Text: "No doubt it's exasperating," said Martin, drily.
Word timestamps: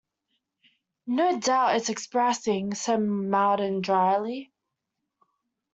"No 1.05 1.39
doubt 1.39 1.75
it's 1.75 1.89
exasperating," 1.89 2.73
said 2.73 2.97
Martin, 2.99 3.81
drily. 3.81 4.51